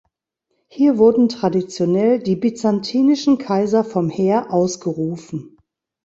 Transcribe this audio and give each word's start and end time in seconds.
Hier 0.67 0.97
wurden 0.97 1.29
traditionell 1.29 2.17
die 2.17 2.35
byzantinischen 2.35 3.37
Kaiser 3.37 3.83
vom 3.83 4.09
Heer 4.09 4.51
ausgerufen. 4.51 5.57